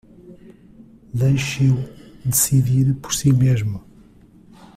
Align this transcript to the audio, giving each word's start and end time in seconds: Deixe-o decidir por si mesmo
Deixe-o 1.13 1.77
decidir 2.25 2.95
por 2.95 3.13
si 3.13 3.31
mesmo 3.31 3.83